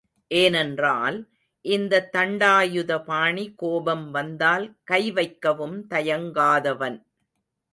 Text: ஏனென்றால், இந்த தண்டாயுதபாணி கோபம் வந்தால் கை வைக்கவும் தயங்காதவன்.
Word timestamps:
ஏனென்றால், 0.31 1.17
இந்த 1.65 2.09
தண்டாயுதபாணி 2.13 3.45
கோபம் 3.55 4.11
வந்தால் 4.11 4.65
கை 4.83 5.11
வைக்கவும் 5.11 5.87
தயங்காதவன். 5.89 6.99